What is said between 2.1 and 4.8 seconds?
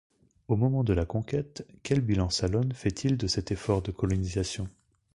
Salone fait-il de cet effort de colonisation?